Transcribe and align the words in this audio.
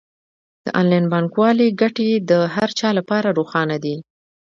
د 0.63 0.65
انلاین 0.79 1.05
بانکوالۍ 1.13 1.69
ګټې 1.81 2.09
د 2.29 2.31
هر 2.55 2.69
چا 2.79 2.89
لپاره 2.97 3.29
روښانه 3.37 3.77
دي. 3.83 3.95